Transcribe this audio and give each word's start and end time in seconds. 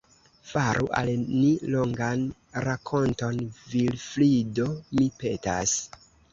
Faru 0.51 0.87
al 0.99 1.11
ni 1.41 1.51
longan 1.75 2.25
rakonton, 2.67 3.45
Vilfrido, 3.77 4.69
mi 4.97 5.09
petas. 5.23 5.81